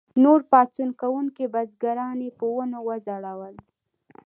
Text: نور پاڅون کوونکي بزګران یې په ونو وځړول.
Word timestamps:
نور 0.23 0.39
پاڅون 0.51 0.89
کوونکي 1.01 1.45
بزګران 1.53 2.17
یې 2.25 2.31
په 2.39 2.45
ونو 2.53 2.79
وځړول. 2.87 3.55